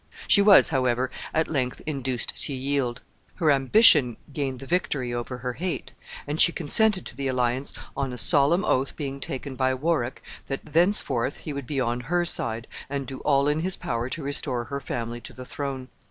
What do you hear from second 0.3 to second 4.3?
was, however, at length induced to yield. Her ambition